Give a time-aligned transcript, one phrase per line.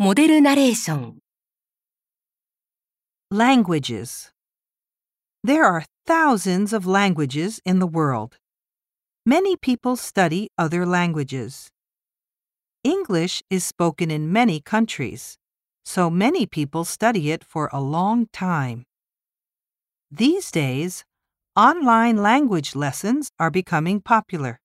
[0.00, 1.18] モデルナレーション
[3.32, 4.30] Languages.
[5.42, 8.36] There are thousands of languages in the world.
[9.26, 11.72] Many people study other languages.
[12.84, 15.36] English is spoken in many countries,
[15.84, 18.84] so many people study it for a long time.
[20.12, 21.04] These days,
[21.56, 24.60] online language lessons are becoming popular.